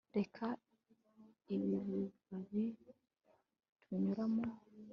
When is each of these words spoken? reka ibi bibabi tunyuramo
reka 0.17 0.45
ibi 1.55 1.67
bibabi 1.71 2.65
tunyuramo 3.85 4.45